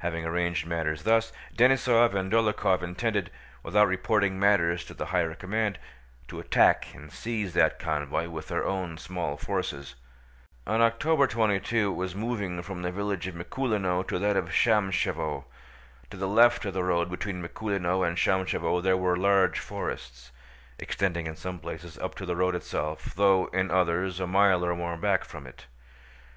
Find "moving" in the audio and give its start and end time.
12.16-12.60